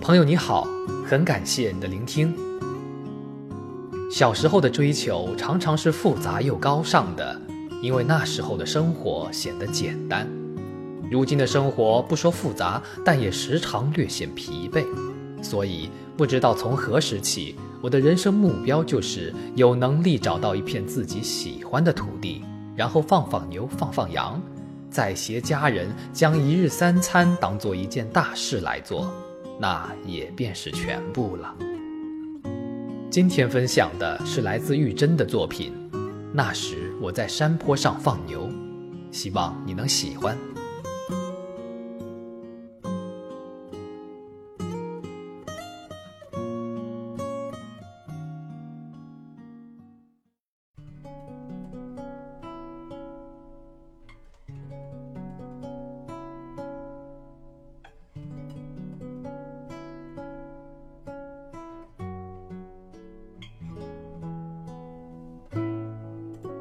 [0.00, 0.66] 朋友你好，
[1.06, 2.34] 很感谢你的聆听。
[4.10, 7.38] 小时候的追求常常是复杂又高尚的，
[7.82, 10.26] 因为那时候的生活显得简单。
[11.10, 14.86] 如今的生活不说复杂，但也时常略显疲惫。
[15.42, 22.42] 所以，不知道从何时起，我的人生目标就是有能力找到一片自己喜欢的土地，
[22.74, 24.40] 然后放放牛，放放羊，
[24.90, 29.12] 再携家人将一日三餐当做一件大事来做，
[29.60, 31.54] 那也便是全部了。
[33.10, 35.74] 今天分享的是来自玉珍的作品，
[36.32, 38.48] 《那时我在山坡上放牛》，
[39.10, 40.34] 希望你能喜欢。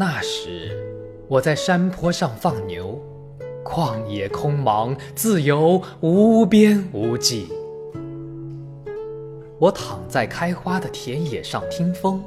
[0.00, 0.74] 那时，
[1.28, 2.98] 我在山坡上放牛，
[3.62, 7.48] 旷野空茫，自由无边无际。
[9.58, 12.24] 我躺在开花的田野上听风，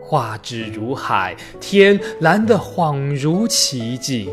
[0.00, 4.30] 花枝如海，天蓝得恍如奇迹。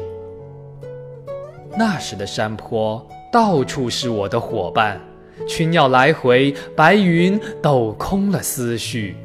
[1.78, 5.02] 那时的山坡到处是我的伙伴，
[5.46, 9.18] 群鸟来回，白云抖空了思绪。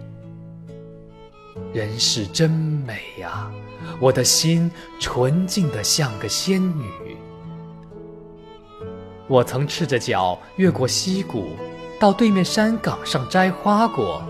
[1.72, 3.50] 人世真美呀，
[3.98, 4.70] 我的心
[5.00, 7.16] 纯净的像个仙女。
[9.26, 11.56] 我曾赤着脚越过溪谷，
[11.98, 14.22] 到对面山岗上摘花果。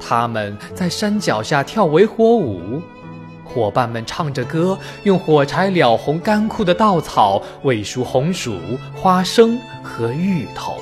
[0.00, 2.82] 他们在山脚下跳围火舞，
[3.44, 8.58] 伙伴们唱着歌，用火柴燎红干枯的稻草，喂熟红薯、
[8.92, 10.78] 花生和芋头。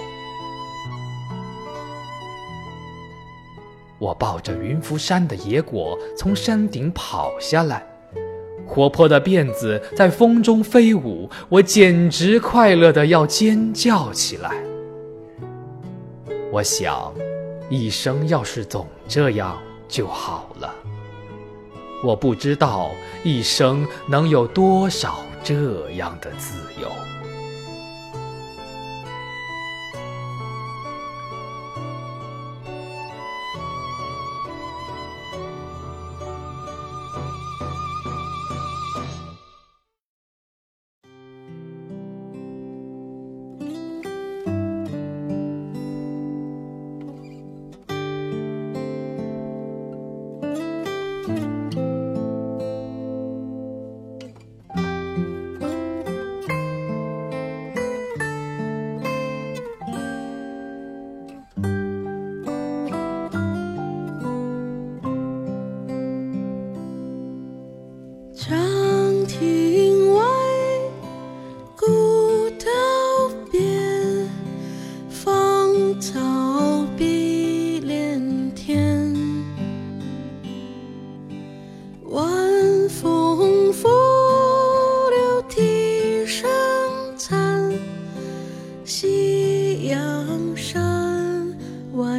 [4.02, 7.86] 我抱着云浮山的野果从山顶跑下来，
[8.66, 14.56] 活泼的辫子在风中飞舞，我简直快乐的要尖叫起来。
[16.50, 17.14] 我想，
[17.70, 20.74] 一生要是总这样就好了。
[22.02, 22.90] 我不知道
[23.22, 26.88] 一生能有多少这样的自由。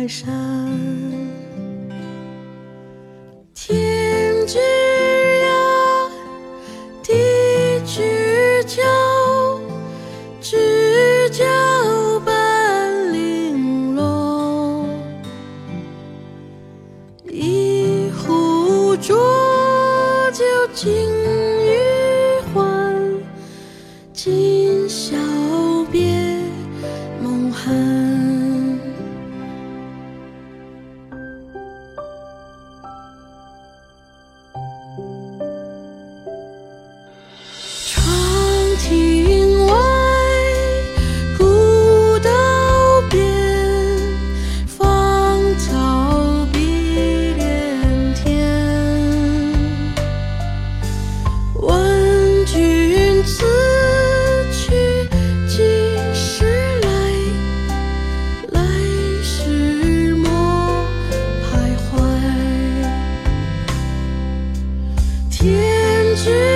[0.07, 1.22] 山，
[65.43, 66.52] 天之。